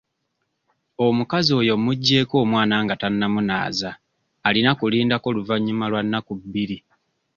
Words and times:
Omukazi 1.05 1.51
oyo 1.61 1.75
muggyeko 1.83 2.33
omwana 2.43 2.75
nga 2.83 2.95
tannamunaaza 3.01 3.91
alina 4.47 4.71
kulindako 4.79 5.27
luvannyuma 5.35 5.85
lwa 5.91 6.01
nnaku 6.05 6.31
bbiri. 6.41 6.77